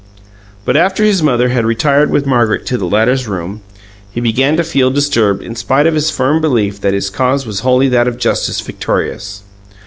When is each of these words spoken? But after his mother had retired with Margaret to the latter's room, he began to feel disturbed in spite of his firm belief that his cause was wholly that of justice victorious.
But 0.65 0.75
after 0.75 1.03
his 1.03 1.21
mother 1.21 1.49
had 1.49 1.63
retired 1.63 2.09
with 2.09 2.25
Margaret 2.25 2.65
to 2.65 2.77
the 2.79 2.87
latter's 2.87 3.27
room, 3.27 3.61
he 4.11 4.19
began 4.19 4.57
to 4.57 4.63
feel 4.63 4.89
disturbed 4.89 5.43
in 5.43 5.55
spite 5.55 5.85
of 5.85 5.93
his 5.93 6.09
firm 6.09 6.41
belief 6.41 6.81
that 6.81 6.95
his 6.95 7.11
cause 7.11 7.45
was 7.45 7.59
wholly 7.59 7.87
that 7.89 8.07
of 8.07 8.17
justice 8.17 8.59
victorious. 8.61 9.43